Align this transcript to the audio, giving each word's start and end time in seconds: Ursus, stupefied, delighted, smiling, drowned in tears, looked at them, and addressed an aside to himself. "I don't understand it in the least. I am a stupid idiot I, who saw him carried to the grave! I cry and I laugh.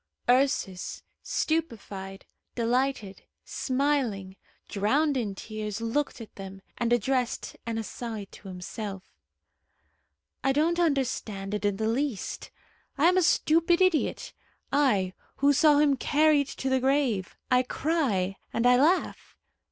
Ursus, 0.27 1.03
stupefied, 1.21 2.25
delighted, 2.55 3.21
smiling, 3.45 4.35
drowned 4.67 5.15
in 5.15 5.35
tears, 5.35 5.79
looked 5.79 6.19
at 6.19 6.33
them, 6.37 6.63
and 6.79 6.91
addressed 6.91 7.55
an 7.67 7.77
aside 7.77 8.31
to 8.31 8.47
himself. 8.47 9.03
"I 10.43 10.53
don't 10.53 10.79
understand 10.79 11.53
it 11.53 11.65
in 11.65 11.75
the 11.77 11.87
least. 11.87 12.49
I 12.97 13.09
am 13.09 13.15
a 13.17 13.21
stupid 13.21 13.79
idiot 13.79 14.33
I, 14.71 15.13
who 15.35 15.53
saw 15.53 15.77
him 15.77 15.95
carried 15.97 16.47
to 16.47 16.67
the 16.67 16.79
grave! 16.79 17.37
I 17.51 17.61
cry 17.61 18.37
and 18.51 18.65
I 18.65 18.77
laugh. 18.81 19.37